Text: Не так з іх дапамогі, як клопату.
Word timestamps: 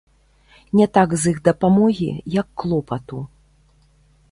Не 0.79 0.87
так 0.97 1.13
з 1.23 1.33
іх 1.33 1.37
дапамогі, 1.49 2.09
як 2.39 2.47
клопату. 2.63 3.23